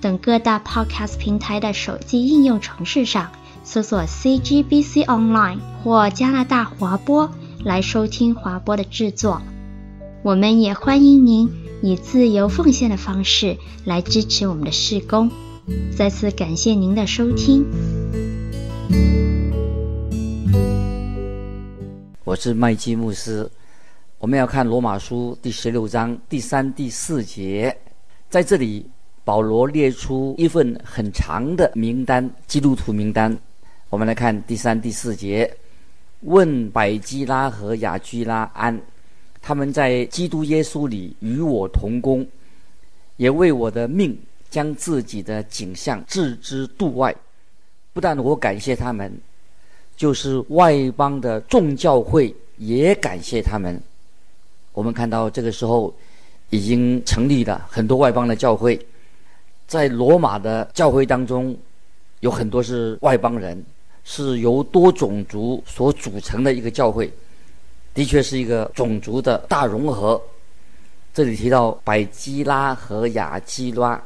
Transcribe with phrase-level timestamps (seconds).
[0.00, 3.30] 等各大 Podcast 平台的手机应用程式上
[3.64, 7.30] 搜索 CGBC Online 或加拿大华播
[7.64, 9.40] 来收听华播的制作。
[10.22, 11.50] 我们也欢迎您
[11.82, 15.30] 以自由奉献的方式来支持我们的事工。
[15.96, 17.64] 再次感谢您的收听。
[22.24, 23.50] 我是麦基牧师。
[24.18, 27.76] 我们要看罗马书第十六章第三、第四节，
[28.28, 28.88] 在这里
[29.26, 33.36] 保罗列出一份很长的名单，基督徒名单。
[33.90, 35.52] 我们来看第三、第四节，
[36.20, 38.80] 问百基拉和亚居拉安，
[39.42, 42.24] 他们在基督耶稣里与我同工，
[43.16, 44.16] 也为我的命
[44.48, 47.12] 将自己的景象置之度外。
[47.92, 49.12] 不但我感谢他们，
[49.96, 53.76] 就是外邦的众教会也感谢他们。
[54.72, 55.92] 我们看到这个时候，
[56.50, 58.78] 已经成立了很多外邦的教会，
[59.66, 61.56] 在罗马的教会当中，
[62.20, 63.62] 有很多是外邦人，
[64.04, 67.12] 是由多种族所组成的一个教会，
[67.92, 70.20] 的确是一个种族的大融合。
[71.12, 74.00] 这里提到百基拉和亚基拉，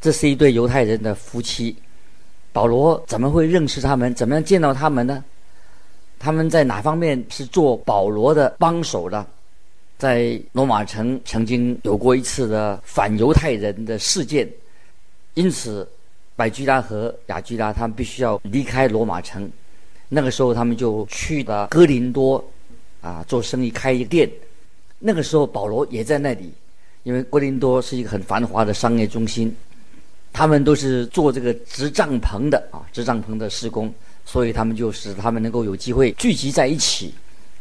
[0.00, 1.76] 这是一对犹太人的夫妻。
[2.52, 4.14] 保罗怎么会认识他们？
[4.14, 5.22] 怎么样见到他们呢？
[6.18, 9.26] 他们在哪方面是做保罗的帮手的？
[9.98, 14.48] 在罗马城曾经有过一次的反犹太人的事件，
[15.34, 15.88] 因此
[16.36, 19.50] 百基拉和雅居拉他们必须要离开罗马城。
[20.08, 22.44] 那个时候他们就去了哥林多，
[23.00, 24.30] 啊，做生意开一个店。
[24.98, 26.52] 那个时候保罗也在那里，
[27.02, 29.54] 因为哥林多是一个很繁华的商业中心，
[30.32, 33.92] 他们都是做这个织帐篷的啊，织帐篷的施工，
[34.26, 37.14] 所以他们就使他们能够有机会聚集在一起。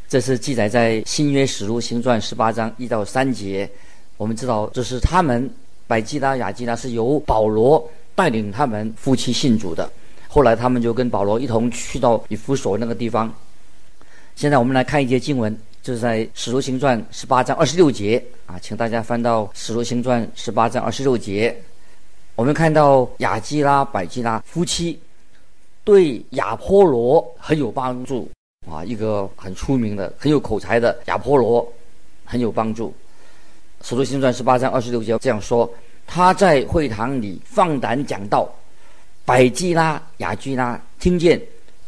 [0.09, 3.69] 这是记载在新约使徒行传十八章一到三节。
[4.17, 5.49] 我们知道，这是他们
[5.91, 7.85] 百基拉、雅基拉是由保罗
[8.15, 9.91] 带领他们夫妻信主的。
[10.29, 13.29] 后来他们就跟保罗一同去到以弗所那个地方。
[14.37, 21.53] 现在我们来看一节经文，就是在使徒行传十八章二十六节啊，请大家翻到使徒行传十八章二十六节。
[22.35, 24.97] 我们看到雅基拉、百基拉夫妻
[25.83, 28.29] 对亚波罗很有帮助。
[28.71, 31.67] 啊，一个很出名的、很有口才的亚波罗，
[32.23, 32.93] 很有帮助。
[33.83, 35.71] 使徒行传十八章二十六节这样说：
[36.07, 38.47] 他在会堂里放胆讲道，
[39.25, 41.41] 百基拉、雅居拉听见，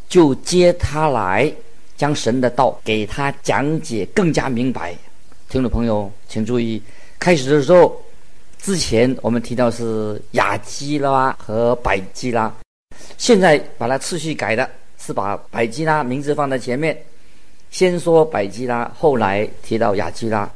[0.10, 1.52] 就接他来，
[1.96, 4.96] 将神的道给他讲解更加明白。
[5.50, 6.82] 听众朋友，请注意，
[7.20, 8.02] 开始的时候，
[8.60, 12.54] 之前我们提到是雅基拉和百基拉，
[13.18, 14.70] 现在把它次序改了。
[15.06, 16.98] 是把百基拉名字放在前面，
[17.72, 20.50] 先说百基拉，后来提到雅基拉。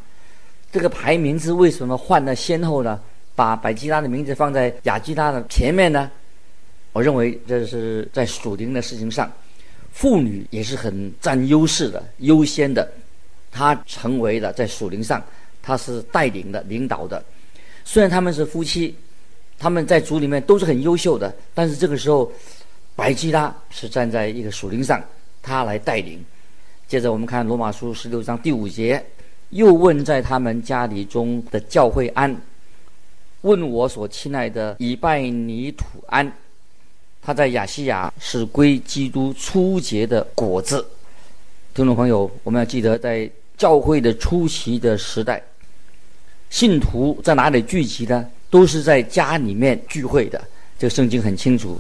[0.72, 3.00] 这个排名是为什么换了先后呢？
[3.36, 6.10] 把百基拉的名字放在亚基拉的前面呢？
[6.94, 9.32] 我认为这是在属灵的事情上，
[9.92, 12.92] 妇女也是很占优势的、优先的。
[13.52, 15.24] 她成为了在属灵上，
[15.62, 17.24] 她是带领的、领导的。
[17.86, 18.96] 虽然他们是夫妻，
[19.60, 22.32] 他们在主里面都是很优秀的，但是这个时候。
[22.98, 25.00] 百基拉是站在一个属灵上，
[25.44, 26.20] 他来带领。
[26.88, 29.06] 接着我们看罗马书十六章第五节，
[29.50, 32.36] 又问在他们家里中的教会安，
[33.42, 36.32] 问我所亲爱的以拜尼土安，
[37.22, 40.86] 他在亚细亚是归基督初结的果子。
[41.74, 45.42] 听众朋友，我们要记得，在教会的初期的时代，
[46.50, 48.28] 信徒在哪里聚集呢？
[48.50, 50.42] 都是在家里面聚会的。
[50.80, 51.80] 这个圣经很清楚。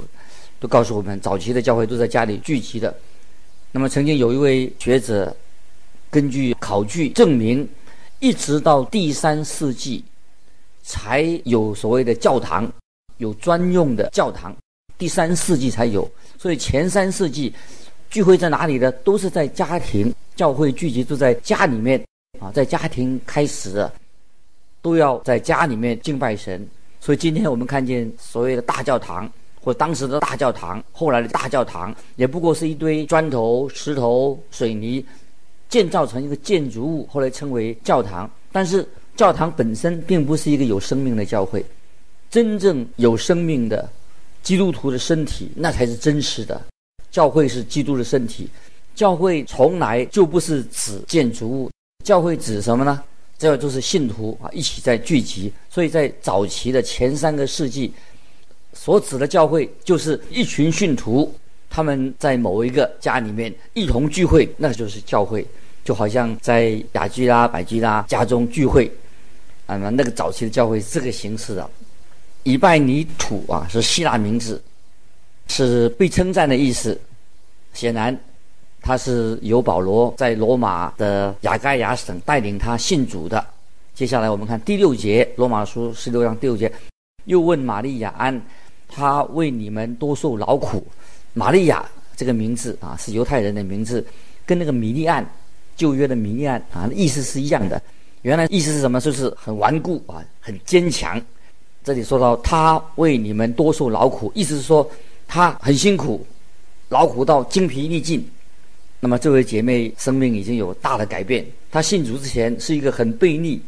[0.59, 2.91] 都告诉我们，早期的教会都在家里聚集的。
[3.71, 5.35] 那么，曾经有一位学者
[6.17, 7.69] 根据考据证明，
[8.17, 10.03] 一直到第三世纪
[10.81, 12.67] 才有所谓的教堂，
[13.17, 14.51] 有专用的教堂。
[14.97, 17.53] 第三世纪才有，所以前三世纪
[18.09, 18.91] 聚会在哪里呢？
[19.03, 22.03] 都是在家庭，教会聚集都在家里面
[22.39, 23.87] 啊，在家庭开始，
[24.81, 26.67] 都要在家里面敬拜神。
[26.99, 29.31] 所以今天我们看见所谓的大教堂。
[29.59, 35.05] 或当时的大教堂，后来的大教堂也不过是一堆砖头、石头、水泥
[35.69, 38.29] 建造成一个建筑物，后来称为教堂。
[38.51, 41.65] 但是教堂本身并不是一个有生命的教会，
[42.29, 43.87] 真正有生命的
[44.43, 46.61] 基督徒的身体，那才是真实的。
[47.11, 48.47] 教会是基督的身体，
[48.95, 51.71] 教会从来就不是指建筑物，
[52.03, 53.01] 教会指什么呢？
[53.39, 55.51] 这就是信徒啊，一起在聚集。
[55.69, 57.91] 所以在早期的前三个世纪，
[58.73, 61.31] 所指的教会就是一群信徒，
[61.69, 65.45] 他们在某一个家里面一同聚会，那就是教会。
[65.83, 68.91] 就好像在雅居拉、百基拉家中聚会，
[69.67, 71.69] 啊，那那个早期的教会是这个形式的。
[72.43, 74.61] 以拜尼土啊，是希腊名字，
[75.47, 76.99] 是被称赞的意思。
[77.73, 78.19] 显然，
[78.81, 83.45] 他是由保罗在罗马的亚该亚省带领他信主的。
[83.95, 86.69] 接下来我们看第六节，《罗马书》十六章第六节，
[87.23, 88.41] 又问玛利亚安，
[88.89, 90.85] 他为你们多受劳苦。
[91.37, 91.85] 玛利亚
[92.15, 94.03] 这个名字啊，是犹太人的名字，
[94.43, 95.23] 跟那个米利暗，
[95.75, 97.79] 旧约的米利暗啊，意思是一样的。
[98.23, 98.99] 原来意思是什么？
[98.99, 101.21] 就是很顽固啊，很坚强。
[101.83, 104.89] 这里说到他为你们多受劳苦，意思是说
[105.27, 106.25] 他很辛苦，
[106.89, 108.27] 劳苦到精疲力尽。
[108.99, 111.45] 那么这位姐妹生命已经有大的改变。
[111.69, 113.61] 她信主之前是一个很悖逆、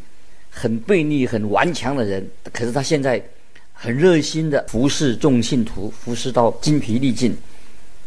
[0.49, 3.23] 很悖逆、很顽强的人，可是她现在
[3.71, 7.37] 很热心的服侍众信徒，服侍到精疲力尽。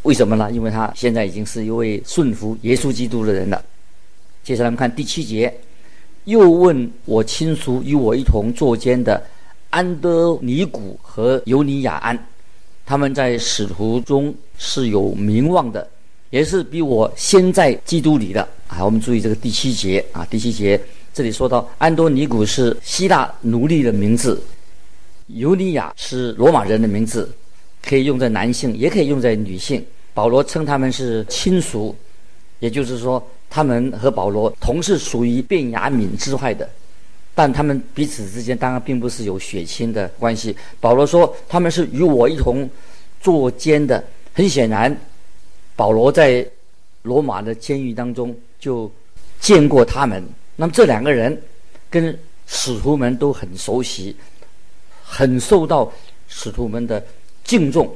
[0.02, 0.50] 为什么呢？
[0.50, 3.64] 因为他现在已经是一位顺服耶稣基督的人了。
[4.42, 5.52] 接下来我们看第七节，
[6.24, 9.22] 又问我亲属与我一同坐监的。
[9.70, 12.26] 安多尼古和尤尼亚安，
[12.84, 15.88] 他们在使徒中是有名望的，
[16.28, 18.84] 也是比我先在基督里的啊。
[18.84, 20.78] 我们注意这个第七节啊，第七节
[21.14, 24.42] 这里说到安多尼古是希腊奴隶的名字，
[25.28, 27.32] 尤尼亚是罗马人的名字，
[27.82, 29.82] 可以用在男性，也可以用在女性。
[30.14, 31.94] 保罗称他们是亲属，
[32.58, 36.68] 也就是说，他们和保罗同是属于便雅悯支派的。
[37.34, 40.54] 但他们彼此之间当然并不是有血亲的关系。
[40.80, 42.68] 保罗说他们是与我一同
[43.20, 44.04] 坐监的。
[44.34, 44.94] 很显然，
[45.76, 46.46] 保罗在
[47.02, 48.90] 罗马的监狱当中就
[49.40, 50.22] 见过他们。
[50.56, 51.38] 那么这两个人
[51.88, 54.14] 跟使徒们都很熟悉，
[55.02, 55.90] 很受到
[56.28, 57.02] 使徒们的
[57.44, 57.94] 敬重，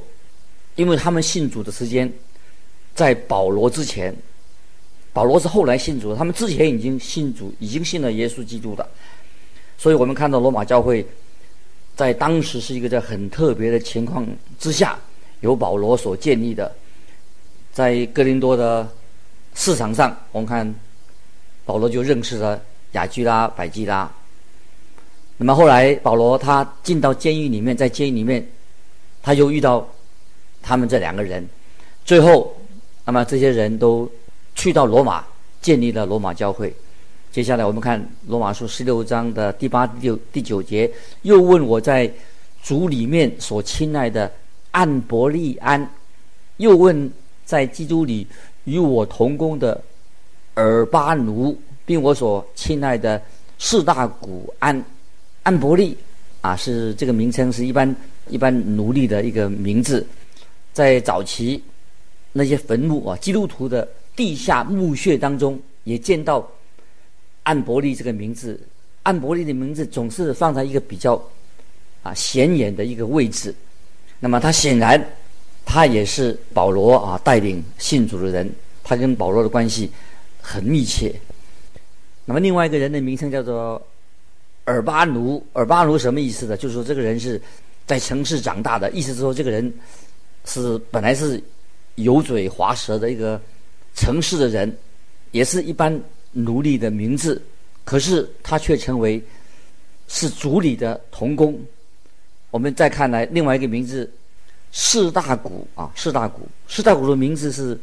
[0.77, 2.09] 因为他们信主的时间
[2.95, 4.15] 在保罗之前。
[5.13, 8.87] 保罗是后来信主，他们之前已经信主，已经信了耶稣基督的。
[9.75, 11.03] 所以我们看到罗马教会，
[11.95, 14.27] 在当时是一个在很特别的情况
[14.59, 14.95] 之下，
[15.39, 16.71] 由保罗所建立的。
[17.73, 18.87] 在哥林多的
[19.55, 20.75] 市场上，我们看
[21.65, 24.07] 保罗就认识了亚居拉、百基拉。
[25.37, 28.47] 那么后来保罗他进到监狱里面，在监狱里面，
[29.23, 29.87] 他又遇到
[30.67, 31.47] 他们这两个人。
[32.03, 32.53] 最后，
[33.05, 34.09] 那么这些人都
[34.53, 35.23] 去到罗马，
[35.61, 36.73] 建立了罗马教会。
[37.31, 40.91] 接下来我们看罗马书十六章的第八、第九、第九节，
[41.21, 42.11] 又问我在
[42.61, 44.29] 主里面所亲爱的
[44.71, 45.89] 安伯利安，
[46.57, 47.09] 又问
[47.45, 48.27] 在基督里
[48.65, 49.81] 与我同工的
[50.55, 53.21] 尔巴奴，并我所亲爱的
[53.57, 54.83] 四大古安，
[55.43, 55.95] 安伯利
[56.41, 57.95] 啊，是这个名称是一般
[58.29, 60.05] 一般奴隶的一个名字，
[60.77, 61.59] 在早期
[62.33, 66.47] 那些坟墓啊，基督徒的地下墓穴当中也见到。
[67.41, 68.59] 安伯利这个名字，
[69.03, 71.13] 安伯利的名字总是放在一个比较
[72.03, 73.55] 啊显眼的一个位置。
[74.19, 75.01] 那么他显然，
[75.65, 78.51] 他也是保罗啊带领信主的人，
[78.83, 79.89] 他跟保罗的关系
[80.41, 81.15] 很密切。
[82.25, 83.81] 那么另外一个人的名称叫做
[84.65, 86.57] 尔巴奴，尔巴奴什么意思呢？
[86.57, 87.41] 就是说这个人是
[87.85, 89.73] 在城市长大的，意思是说这个人
[90.47, 91.39] 是本来是
[91.95, 93.39] 油嘴滑舌的一个
[93.93, 94.75] 城市的人，
[95.29, 96.01] 也是一般。
[96.33, 97.41] 奴隶的名字，
[97.83, 99.19] 可是他却成为
[100.07, 101.59] 是主里的童工。
[102.51, 104.07] 我们再看来另外一个名字，
[104.71, 107.79] 士大古啊，士大古，士大古的名字是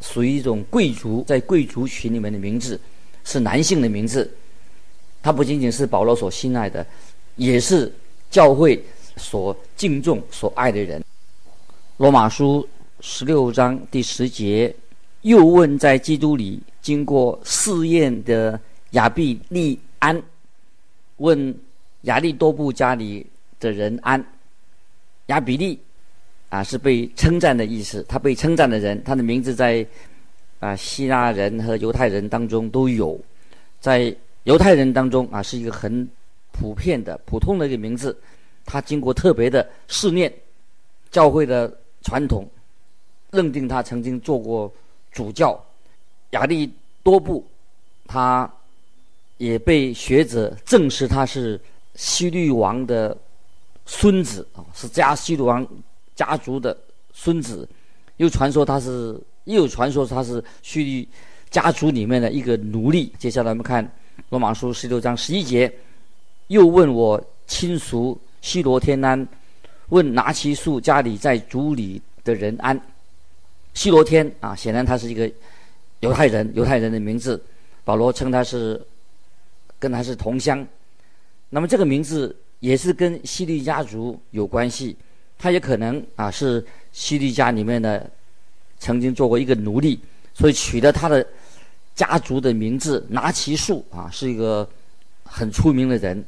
[0.00, 2.78] 属于一种贵族，在贵族群里面的名字，
[3.24, 4.30] 是男性的名字。
[5.20, 6.86] 他不仅仅是保罗所心爱的，
[7.34, 7.92] 也是
[8.30, 8.80] 教会
[9.16, 11.02] 所敬重、所爱的人。
[11.98, 12.64] 罗马书
[13.00, 14.72] 十六章第十节，
[15.22, 16.62] 又问在基督里。
[16.80, 18.58] 经过试验的
[18.92, 20.22] 亚比利安
[21.16, 21.52] 问
[22.02, 23.26] 亚利多布家里
[23.58, 24.24] 的人安，
[25.26, 25.76] 亚比利
[26.50, 29.84] 啊是被称赞的意思，他被称赞的人，他的名字在
[30.60, 33.20] 啊希腊人和犹太人当中都有，
[33.80, 34.14] 在
[34.44, 36.08] 犹太人当中啊是一个很
[36.52, 38.16] 普遍的普通的一个名字，
[38.64, 40.32] 他经过特别的试炼，
[41.10, 42.48] 教会的传统
[43.30, 44.72] 认定他曾经做过
[45.12, 45.58] 主教。
[46.32, 46.70] 亚利
[47.02, 47.42] 多布，
[48.06, 48.50] 他
[49.38, 51.58] 也被学者证实他是
[51.94, 53.16] 西律王的
[53.86, 55.66] 孙子啊，是加西律王
[56.14, 56.76] 家族的
[57.14, 57.66] 孙子，
[58.18, 61.08] 又传说他是，又有传说他是叙利
[61.48, 63.10] 家族里面的一个奴隶。
[63.18, 63.90] 接下来我们看
[64.28, 65.72] 罗马书十六章十一节，
[66.48, 69.26] 又问我亲属西罗天安，
[69.88, 72.80] 问拿其树家里在主里的人安。
[73.74, 75.30] 西罗天啊，显然他是一个
[76.00, 77.40] 犹太人，犹太人的名字。
[77.84, 78.80] 保罗称他是
[79.78, 80.66] 跟他是同乡。
[81.48, 84.96] 那么这个名字也是跟希律家族有关系。
[85.38, 88.10] 他也可能啊是希律家里面的
[88.80, 90.00] 曾经做过一个奴隶，
[90.34, 91.24] 所以取了他的
[91.94, 94.68] 家族的名字拿其树啊，是一个
[95.22, 96.22] 很出名的人。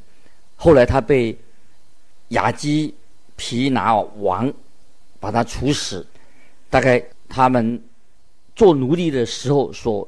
[0.55, 1.37] 后来他被
[2.29, 2.93] 亚基
[3.41, 4.53] 皮拿王
[5.19, 6.05] 把他处死，
[6.69, 7.03] 大概。
[7.33, 7.81] 他们
[8.57, 10.05] 做奴隶的时候所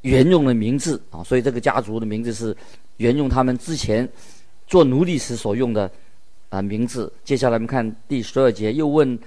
[0.00, 2.56] 沿用的名字啊，所以这个家族的名字是
[2.96, 4.08] 沿用他们之前
[4.66, 5.90] 做奴隶时所用的
[6.48, 7.12] 啊名字。
[7.22, 9.18] 接下来我们看第十二节，又问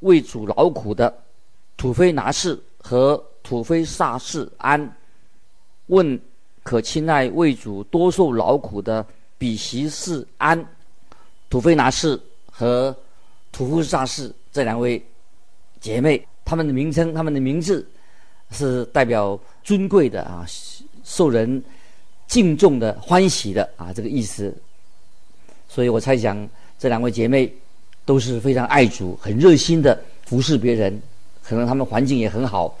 [0.00, 1.08] 为主劳苦的
[1.78, 4.94] 土非拿氏和土非萨氏安，
[5.86, 6.20] 问
[6.62, 9.02] 可亲爱为主多受劳苦的
[9.38, 10.62] 比席士安，
[11.48, 12.20] 土非拿氏
[12.58, 12.94] 和
[13.52, 15.00] 土夫萨氏这两位。
[15.80, 17.88] 姐妹，她们的名称，她们的名字，
[18.50, 20.44] 是代表尊贵的啊，
[21.04, 21.62] 受人
[22.26, 24.52] 敬重的、欢喜的啊，这个意思。
[25.68, 27.54] 所以我猜想，这两位姐妹
[28.04, 31.00] 都是非常爱主、很热心的服侍别人。
[31.44, 32.76] 可能她们环境也很好，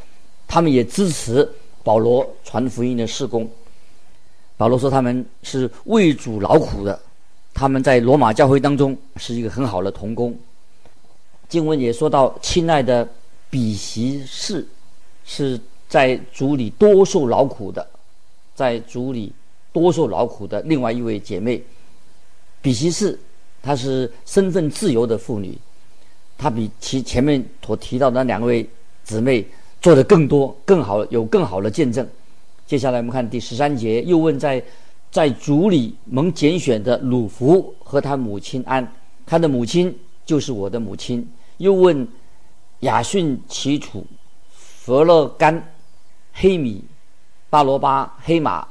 [0.48, 1.48] 她们也支持
[1.84, 3.48] 保罗传福音的事工。
[4.56, 7.00] 保罗说他们是为主劳苦的，
[7.58, 10.32] 他们在罗马教会当中是一个很好的同工。
[11.48, 13.06] 经文也说到，亲爱的
[13.50, 14.64] 比希士
[15.24, 17.84] 是在主里多受劳苦的，
[18.54, 19.32] 在主里
[19.72, 21.60] 多受劳苦的另外一位姐妹
[22.62, 23.18] 比希士，
[23.60, 25.58] 她是身份自由的妇女，
[26.36, 28.64] 她比其前面所提到的那两位
[29.02, 29.44] 姊妹
[29.82, 32.08] 做得更多、更好，有更好的见证。
[32.68, 34.62] 接下来我们看第十三节，又问在
[35.10, 38.86] 在主里蒙拣选的鲁孚和他母亲安，
[39.26, 39.96] 他的母亲
[40.26, 41.26] 就是我的母亲。
[41.56, 42.06] 又问
[42.80, 44.06] 亚逊、齐楚、
[44.50, 45.72] 弗勒干、
[46.32, 46.84] 黑米、
[47.50, 48.66] 巴罗巴、黑马，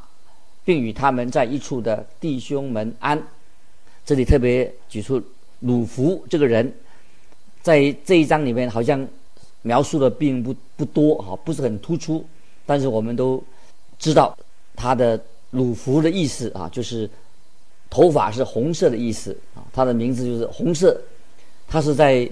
[0.63, 3.21] 并与他们在一处的弟兄们安。
[4.05, 5.21] 这里特别举出
[5.59, 6.71] 鲁孚这个人，
[7.61, 9.05] 在这一章里面好像
[9.63, 12.25] 描述的并不不多哈，不是很突出。
[12.65, 13.43] 但是我们都
[13.99, 14.37] 知道
[14.75, 17.09] 他的鲁孚的意思啊，就是
[17.89, 20.99] 头发是红色的意思啊，他的名字就是红色，
[21.67, 22.29] 他是在。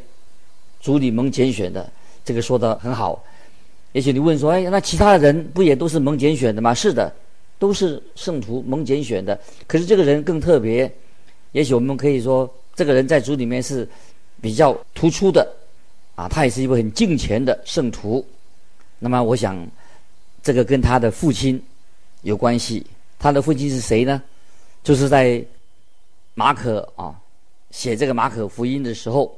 [0.81, 1.91] 主里蒙拣选的，
[2.24, 3.24] 这个说的很好。
[3.93, 7.12] 也许你问说：“哎，那其他的人不也都是蒙拣选的吗？”是的，
[7.57, 9.39] 都是圣徒蒙拣选的。
[9.65, 10.91] 可是这个人更特别。
[11.53, 13.89] 也许我们可以说，这个人在主里面是
[14.39, 15.51] 比较突出的，
[16.13, 18.24] 啊，他也是一位很敬虔的圣徒。
[19.00, 19.57] 那么，我想
[20.43, 21.60] 这个跟他的父亲
[22.22, 22.86] 有关系。
[23.25, 24.22] 他的父亲是谁呢？
[24.84, 25.44] 就是在
[26.36, 27.20] 马可啊
[27.72, 29.36] 写这个马可福音的时候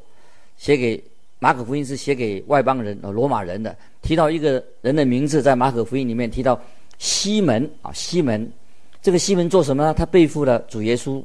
[0.58, 1.02] 写给。
[1.40, 3.74] 马可福音是写给外邦人、呃罗马人的。
[4.02, 6.60] 提到一个人的名字，在马可福音里面提到
[6.98, 8.52] 西门啊，西门。
[9.02, 9.94] 这个西门做什么呢？
[9.94, 11.24] 他背负了主耶稣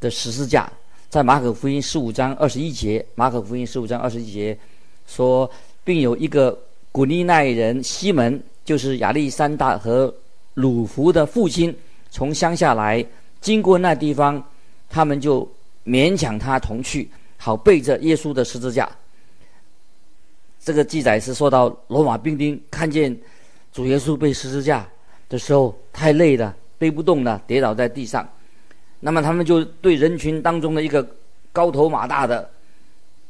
[0.00, 0.68] 的十字架。
[1.08, 4.58] 在马可福音十五章二十一节，马可福音十五章二十一节
[5.06, 5.48] 说，
[5.84, 6.58] 并有一个
[6.90, 10.12] 古利奈人西门，就是亚历山大和
[10.56, 11.74] 鲁弗的父亲，
[12.10, 13.04] 从乡下来，
[13.42, 14.42] 经过那地方，
[14.88, 15.46] 他们就
[15.84, 18.90] 勉强他同去，好背着耶稣的十字架。
[20.58, 23.14] 这个记载是说到罗马兵丁看见
[23.70, 24.88] 主耶稣背十字架
[25.28, 28.26] 的时候太累了，背不动了，跌倒在地上。
[28.98, 31.06] 那么他们就对人群当中的一个
[31.52, 32.50] 高头马大的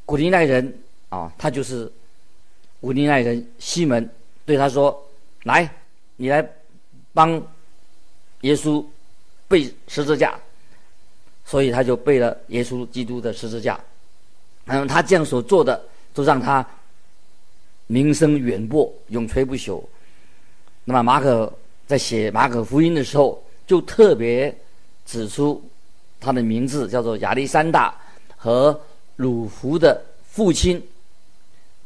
[0.04, 0.72] 古利奈人
[1.08, 1.90] 啊，他就是
[2.80, 4.08] 古利奈人西门，
[4.44, 4.96] 对他说
[5.42, 5.68] ：“来，
[6.14, 6.48] 你来
[7.16, 7.42] 帮
[8.42, 8.84] 耶稣
[9.48, 10.38] 背十字架。”
[11.48, 13.80] 所以他就背了耶稣基督的十字架。
[14.66, 15.82] 嗯，他这样所做的，
[16.12, 16.64] 都让他。
[17.88, 19.80] 名声远播，永垂不朽。
[20.84, 21.52] 那么马可
[21.86, 24.52] 在写马可福音的时候，就特别
[25.04, 25.62] 指出
[26.18, 27.94] 他的名字叫做亚历山大
[28.36, 28.76] 和
[29.14, 30.84] 鲁孚的父亲。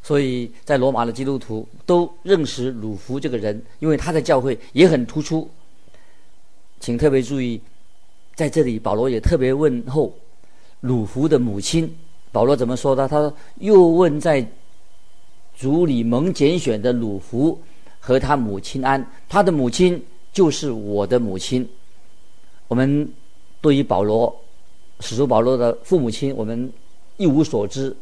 [0.03, 5.49] 所以在罗马的基督徒都认识鲁弗这个人，因为他的教会也很突出。
[6.81, 7.61] 请特别注意，
[8.35, 10.13] 在这里保罗也特别问候
[10.81, 11.95] 鲁弗的母亲。
[12.33, 13.09] 保罗怎么说的？
[13.09, 14.47] 他说：“又问在。”
[15.59, 17.61] 主里蒙拣选的鲁弗
[17.99, 20.03] 和他母亲安，他的母亲
[20.33, 21.69] 就是我的母亲。
[22.67, 23.07] 我们
[23.61, 24.35] 对于保罗
[25.01, 26.73] 使徒保罗的父母亲，我们
[27.19, 27.95] 一无所知。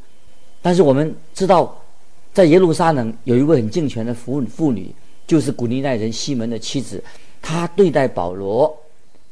[0.62, 1.76] 但是我们知道，
[2.32, 4.94] 在耶路撒冷有一位很敬虔的妇妇女，
[5.26, 7.02] 就是古利奈人西门的妻子。
[7.42, 8.76] 她对待保罗，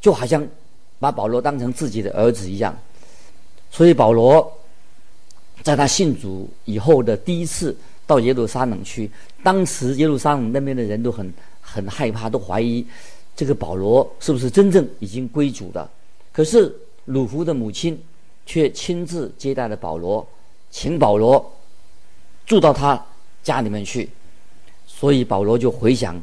[0.00, 0.46] 就好像
[0.98, 2.76] 把保罗当成自己的儿子一样。
[3.70, 4.50] 所以保罗
[5.62, 7.76] 在他信主以后的第一次
[8.06, 9.10] 到耶路撒冷去，
[9.42, 12.84] 当时耶路撒冷那边的人都很很害怕，都怀疑
[13.36, 15.88] 这个保罗是不是真正已经归主的。
[16.32, 16.74] 可是
[17.04, 18.00] 鲁孚的母亲
[18.46, 20.26] 却亲自接待了保罗。
[20.68, 21.52] 请保罗
[22.46, 23.04] 住到他
[23.42, 24.08] 家里面去，
[24.86, 26.18] 所以保罗就回想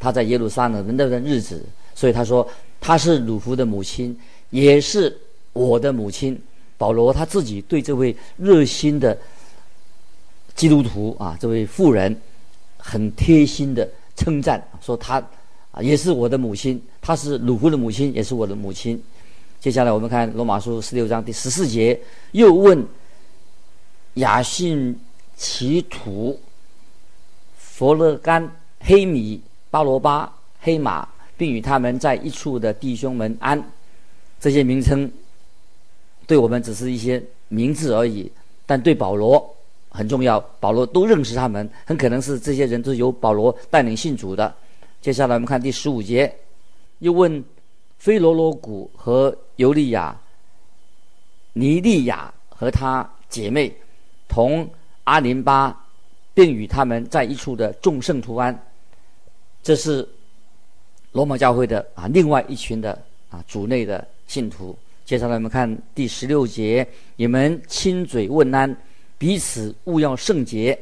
[0.00, 2.46] 他在耶路撒冷的那段日子，所以他说
[2.80, 4.18] 他是鲁夫的母亲，
[4.50, 5.16] 也是
[5.52, 6.36] 我的母亲。
[6.76, 9.16] 保罗他自己对这位热心的
[10.56, 12.14] 基督徒啊，这位妇人
[12.76, 15.22] 很贴心的称赞，说他
[15.70, 19.00] 啊也是我的母亲，他是鲁夫的母亲，也是我的母亲。
[19.60, 22.00] 接下来我们看罗马书十六章第十四节，
[22.32, 22.84] 又问。
[24.14, 24.98] 亚信
[25.40, 26.38] 其土、
[27.56, 28.46] 弗勒干、
[28.80, 30.30] 黑米、巴罗巴、
[30.60, 33.58] 黑马，并与他们在一处的弟兄们安。
[34.38, 35.10] 这些名称
[36.26, 38.30] 对我们只是一些名字而已，
[38.66, 39.56] 但对保罗
[39.88, 40.38] 很重要。
[40.60, 44.54] 保罗都认识他们，很可能是这些人都是由保罗带领信主的。
[45.00, 46.30] 接下来我们看第十五节，
[46.98, 47.42] 又问
[47.98, 50.14] 菲罗罗谷和尤利亚、
[51.54, 53.74] 尼利亚和他姐妹。
[54.28, 54.68] 同
[55.10, 55.76] 阿林巴，
[56.32, 58.56] 并与他们在一处的众圣徒安，
[59.60, 60.08] 这是
[61.10, 62.96] 罗马教会的啊，另外一群的
[63.28, 64.78] 啊主内的信徒。
[65.04, 66.86] 接下来我们看第十六节：
[67.16, 68.76] 你们亲嘴问安，
[69.18, 70.78] 彼此勿要圣洁。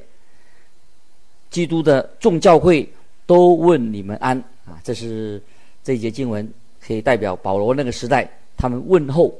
[1.48, 2.86] 基督的众教会
[3.24, 4.78] 都问你们安啊！
[4.84, 5.42] 这是
[5.82, 6.46] 这一节经文
[6.86, 9.34] 可以代表保罗那个时代他们问候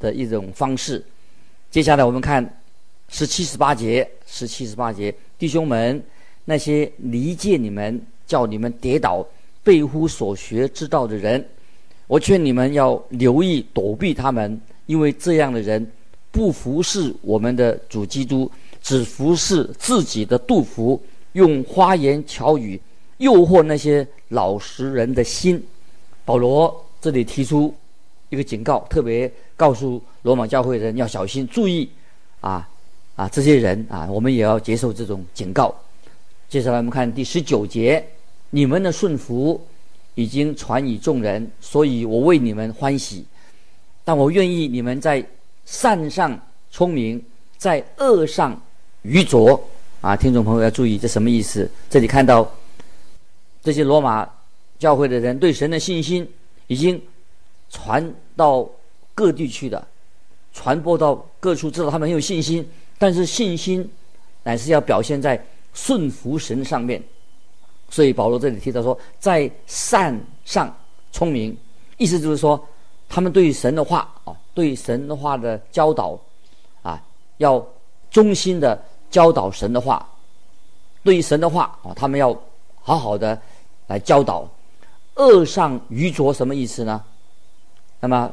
[0.00, 1.04] 的一种方式。
[1.70, 2.42] 接下来我们看。
[3.08, 6.02] 十七十八节，十七十八节，弟兄们，
[6.44, 9.26] 那些离间你们、叫你们跌倒、
[9.64, 11.44] 背乎所学之道的人，
[12.06, 15.90] 我劝你们要留意躲避他们，因为这样的人
[16.30, 18.50] 不服侍我们的主基督，
[18.82, 22.78] 只服侍自己的肚腹，用花言巧语
[23.16, 25.62] 诱惑那些老实人的心。
[26.26, 27.74] 保罗这里提出
[28.28, 31.88] 一个警告，特别告诉罗马教会的人要小心，注意
[32.40, 32.68] 啊。
[33.18, 35.74] 啊，这些人啊，我们也要接受这种警告。
[36.48, 38.06] 接下来我们看第十九节：
[38.50, 39.60] 你们的顺服
[40.14, 43.24] 已经传与众人，所以我为你们欢喜。
[44.04, 45.22] 但我愿意你们在
[45.64, 47.20] 善上聪明，
[47.56, 48.58] 在恶上
[49.02, 49.60] 愚拙。
[50.00, 51.68] 啊，听众朋友要注意，这什么意思？
[51.90, 52.48] 这里看到
[53.64, 54.26] 这些罗马
[54.78, 56.24] 教会的人对神的信心
[56.68, 57.02] 已经
[57.68, 58.64] 传到
[59.12, 59.84] 各地去的，
[60.52, 62.64] 传播到各处，知道他们很有信心。
[62.98, 63.88] 但是信心
[64.42, 65.40] 乃是要表现在
[65.72, 67.02] 顺服神上面，
[67.88, 70.74] 所以保罗这里提到说，在善上
[71.12, 71.56] 聪明，
[71.96, 72.62] 意思就是说，
[73.08, 76.18] 他们对神的话啊，对神的话的教导
[76.82, 77.00] 啊，
[77.36, 77.64] 要
[78.10, 80.06] 忠心的教导神的话，
[81.04, 82.36] 对神的话啊，他们要
[82.82, 83.40] 好好的
[83.86, 84.48] 来教导。
[85.14, 87.02] 恶上愚拙什么意思呢？
[87.98, 88.32] 那么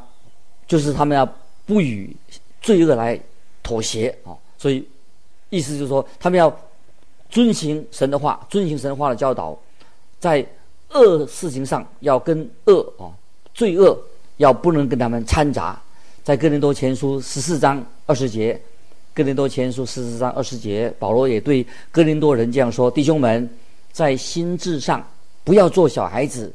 [0.67, 1.25] 就是他们要
[1.65, 2.15] 不与
[2.61, 3.19] 罪恶来
[3.63, 4.37] 妥协啊。
[4.65, 4.83] 所以，
[5.51, 6.51] 意思就是说，他们要
[7.29, 9.55] 遵行神的话，遵行神的话的教导，
[10.19, 10.43] 在
[10.89, 13.13] 恶事情上要跟恶啊，
[13.53, 13.95] 罪恶
[14.37, 15.79] 要不能跟他们掺杂。
[16.23, 18.59] 在哥林多前书十四章二十节，
[19.13, 23.47] 哥林多前书十四章二十节，保罗也对哥林多人这样说：弟兄们，
[23.91, 25.07] 在心智上
[25.43, 26.51] 不要做小孩子，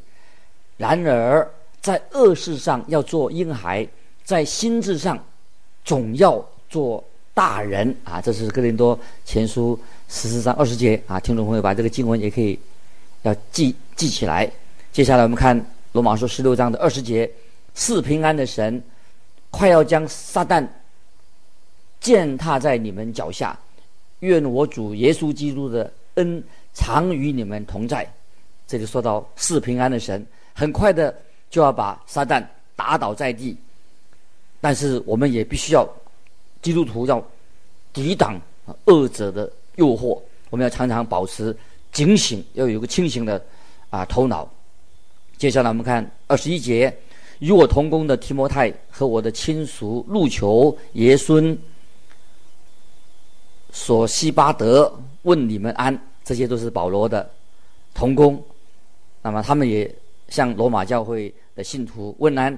[0.76, 1.48] 然而
[1.80, 3.86] 在恶事上要做婴孩，
[4.24, 5.16] 在心智上
[5.84, 7.04] 总要做。
[7.32, 12.58] 大人啊，这是哥林多前书十四章二十节啊，听众朋友把这个经文也可以
[13.22, 14.50] 要记记起来。
[14.92, 17.30] 接下来我们看罗马书十六章的二十节，
[17.74, 18.82] 四平安的神
[19.50, 20.66] 快要将撒旦
[22.00, 23.58] 践踏在你们脚下，
[24.18, 26.42] 愿我主耶稣基督的恩
[26.74, 28.06] 常与你们同在。
[28.66, 31.14] 这里说到四平安的神，很快的
[31.48, 33.56] 就要把撒旦打倒在地，
[34.60, 35.88] 但是我们也必须要。
[36.62, 37.24] 基督徒要
[37.92, 38.40] 抵挡
[38.84, 40.20] 恶者的诱惑，
[40.50, 41.56] 我们要常常保持
[41.92, 43.42] 警醒，要有一个清醒的
[43.88, 44.48] 啊头脑。
[45.36, 46.94] 接下来我们看二十一节，
[47.38, 51.58] 与我同工的提摩太和我的亲属路求、爷孙、
[53.72, 54.92] 索西巴德
[55.22, 57.28] 问你们安，这些都是保罗的
[57.94, 58.42] 同工。
[59.22, 59.92] 那么他们也
[60.28, 62.52] 向罗马教会的信徒问安。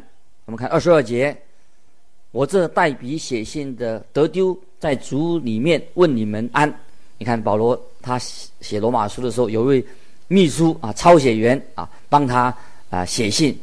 [0.44, 1.36] 我们看二十二节，
[2.32, 6.74] 我这代笔写信的得丢在主里面问你们安。
[7.18, 9.86] 你看保罗他写罗马书的时候，有一位
[10.28, 12.52] 秘书啊，抄写员啊，帮他
[12.88, 13.56] 啊写信。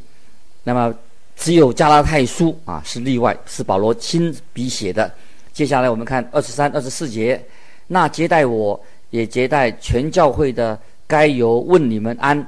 [0.63, 0.93] 那么
[1.35, 5.11] 只有加拉太书啊是例外，是保罗亲笔写的。
[5.51, 7.43] 接下来我们看二十三、二十四节，
[7.87, 8.79] 那接待我
[9.09, 12.47] 也接待全教会的该由问你们安。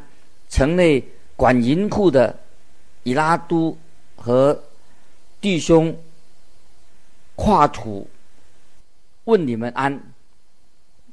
[0.50, 1.04] 城内
[1.36, 2.38] 管银库的
[3.04, 3.76] 以拉都
[4.16, 4.58] 和
[5.42, 5.94] 弟兄。
[7.36, 8.08] 跨土
[9.24, 10.00] 问你们安。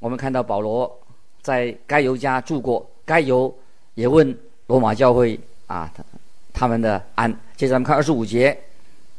[0.00, 0.98] 我们看到保罗
[1.42, 3.52] 在该犹家住过，该犹
[3.94, 6.04] 也问罗马教会啊，他
[6.52, 7.31] 他们的安。
[7.57, 8.57] 接着我们看二十五节，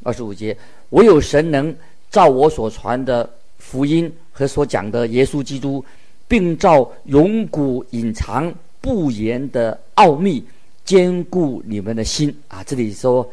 [0.03, 0.55] 二十五节，
[0.91, 1.75] 唯有神能
[2.09, 5.83] 照我所传的福音和所讲的耶稣基督，
[6.27, 10.45] 并照永古隐藏不言的奥秘，
[10.85, 12.63] 坚固你们的心啊。
[12.63, 13.29] 这里说。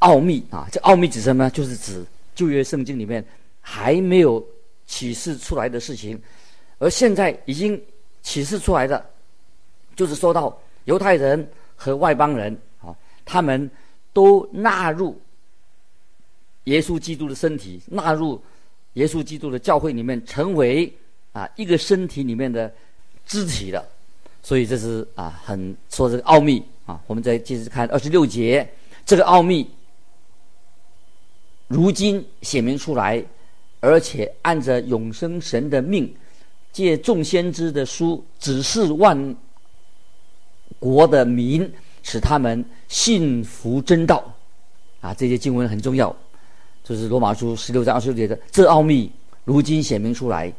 [0.00, 1.50] 奥秘啊，这奥秘指什么呢？
[1.50, 3.24] 就是指旧约圣经里面
[3.60, 4.44] 还没有
[4.86, 6.20] 启示出来的事情，
[6.78, 7.80] 而现在已经
[8.22, 9.04] 启示出来的，
[9.96, 13.68] 就是说到犹太人和外邦人啊，他们
[14.12, 15.20] 都纳入
[16.64, 18.40] 耶稣基督的身体，纳入
[18.92, 20.92] 耶稣基督的教会里面，成为
[21.32, 22.72] 啊一个身体里面的
[23.26, 23.84] 肢体了。
[24.42, 27.00] 所以这是啊很说这个奥秘啊。
[27.08, 28.66] 我们再接着看二十六节，
[29.04, 29.68] 这个奥秘。
[31.68, 33.22] 如今显明出来，
[33.80, 36.12] 而且按着永生神的命，
[36.72, 39.36] 借众先知的书指示万
[40.78, 41.70] 国的民，
[42.02, 44.34] 使他们信服真道。
[45.00, 46.14] 啊，这些经文很重要，
[46.82, 49.12] 就是罗马书十六章二十六节的这奥秘，
[49.44, 50.52] 如今显明出来，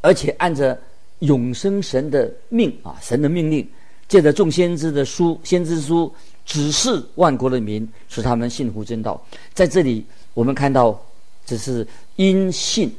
[0.00, 0.76] 而且按着
[1.20, 3.68] 永生神的命啊，神的命令，
[4.08, 6.12] 借着众先知的书，先知书。
[6.44, 9.22] 指示万国的民，使他们信服真道。
[9.54, 11.00] 在这里，我们看到，
[11.46, 12.94] 只是因信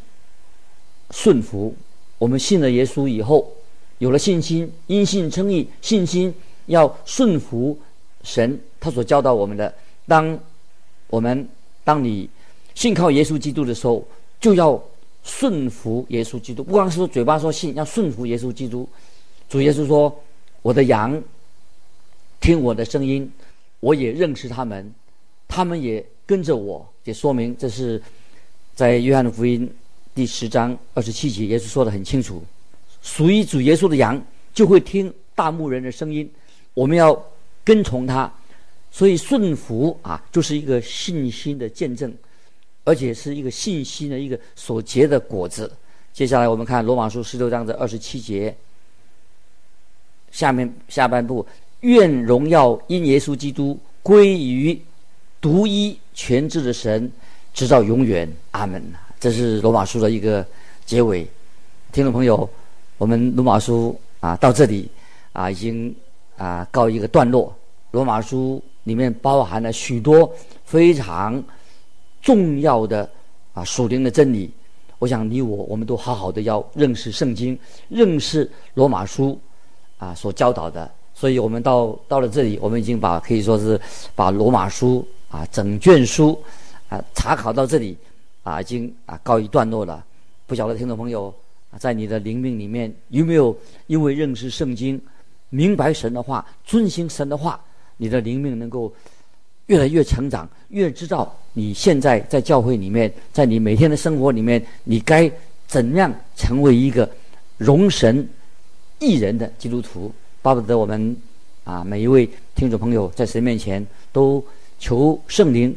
[1.12, 1.76] 顺服。
[2.18, 3.52] 我们信了耶稣以后，
[3.98, 6.34] 有了信心，因信称义，信心
[6.68, 7.78] 要顺服
[8.24, 9.74] 神他所教导我们的。
[10.08, 10.40] 当
[11.08, 11.48] 我们
[11.84, 12.30] 当你
[12.76, 14.06] 信靠耶稣基督的时候，
[14.40, 14.82] 就要
[15.24, 16.64] 顺服耶稣基督。
[16.64, 18.88] 不光是说嘴巴说信，要顺服耶稣基督。
[19.50, 20.18] 主耶稣说
[20.64, 21.22] ：“我的羊。”
[22.44, 23.32] 听我的声音，
[23.80, 24.94] 我也认识他们，
[25.48, 26.86] 他们也跟着我。
[27.06, 28.02] 也说明这是
[28.76, 29.74] 在约翰福音
[30.14, 32.44] 第十章二十七节，耶稣说得很清楚：
[33.02, 34.22] 属于主耶稣的羊
[34.54, 36.30] 就会听大牧人的声音，
[36.74, 37.18] 我们要
[37.64, 38.30] 跟从他。
[38.92, 42.14] 所以顺服啊，就是一个信心的见证，
[42.84, 45.72] 而且是一个信心的一个所结的果子。
[46.12, 48.54] 接下来我们看罗马书十六章的二十七节，
[50.30, 51.48] 下面下半部。
[51.84, 54.80] 愿荣耀因耶稣基督归于
[55.42, 57.12] 独一全知的神，
[57.54, 58.30] 直到永远。
[58.52, 58.82] 阿门。
[59.20, 60.46] 这是罗马书的一个
[60.86, 61.28] 结尾。
[61.92, 62.50] 听众朋友，
[62.98, 64.90] 我们罗马书啊到这里
[65.34, 65.94] 啊已经
[66.38, 67.54] 啊告一个段落。
[67.92, 71.44] 罗马书里面包含了许多非常
[72.22, 73.10] 重要的
[73.54, 74.50] 啊属灵的真理。
[75.00, 79.38] 我想你我我们都好好的要认识圣经，认识罗马书
[79.98, 80.90] 啊所教导的。
[81.16, 83.80] 所以我们到到了这里，我们已经把可以说是
[84.16, 86.38] 把罗马书啊整卷书
[86.90, 87.96] 啊查考到这里
[88.44, 90.04] 啊已经啊告一段落了。
[90.46, 91.34] 不晓得听众朋友
[91.72, 93.56] 啊在你的灵命里面有没有
[93.88, 95.00] 因为认识圣经、
[95.50, 97.60] 明白神的话、遵行神的话，
[97.98, 98.92] 你的灵命能够
[99.68, 105.32] 越来越成长，越知道你现在在教会里面，在你每天的生活里面，你该
[105.68, 107.10] 怎样成为一个
[107.58, 108.28] 荣神
[109.00, 110.12] 益人的基督徒。
[110.44, 111.16] 巴不得我们
[111.64, 114.44] 啊，每一位听众朋友在神面前都
[114.78, 115.74] 求圣灵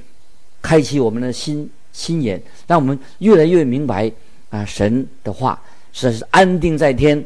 [0.61, 4.11] 开启我们的心心眼，让我们越来越明白
[4.51, 7.25] 啊，神的话是安定在天，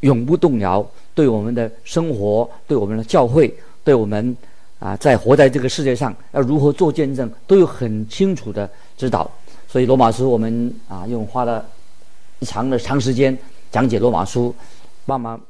[0.00, 0.84] 永不动摇。
[1.14, 4.36] 对我们的生活，对我们的教会，对我们
[4.80, 9.30] 啊，在活在这个世界上要如何做见证，都有很清楚的指导。
[9.68, 11.64] 所以罗马书我们啊，用花了
[12.40, 13.38] 长的长时间
[13.70, 14.52] 讲解罗马书，
[15.06, 15.40] 帮忙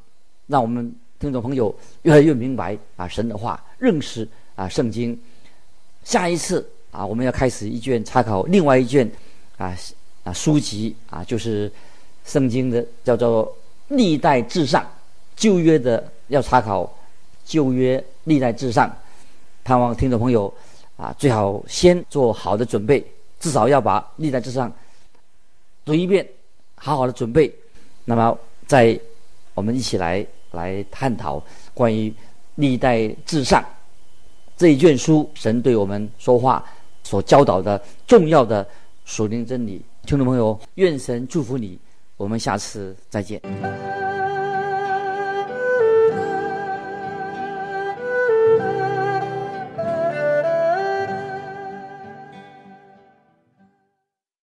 [0.47, 0.95] 让我们。
[1.23, 5.17] 听众朋友越来越明白啊，神的话，认识啊圣经。
[6.03, 9.09] 下一次啊，我们要开始一卷查考另外一卷
[9.57, 9.73] 啊
[10.25, 11.71] 啊书籍啊，就是
[12.25, 13.57] 圣经的叫做
[13.87, 14.85] 历代志上
[15.37, 16.93] 旧约的要查考
[17.45, 18.93] 旧约历代志上，
[19.63, 20.53] 盼望听众朋友
[20.97, 23.01] 啊最好先做好的准备，
[23.39, 24.73] 至少要把历代志上
[25.85, 26.29] 读一遍，
[26.75, 27.55] 好好的准备。
[28.05, 28.99] 那么在
[29.55, 30.27] 我们一起来。
[30.53, 31.43] 来探讨
[31.75, 32.13] 关于
[32.55, 33.65] 历代至上，
[34.57, 36.65] 这一卷书，神对我们说话
[37.03, 38.67] 所教导的重要的
[39.05, 39.83] 属灵真理。
[40.07, 41.79] 听众朋友，愿神祝福你，
[42.17, 43.41] 我们下次再见。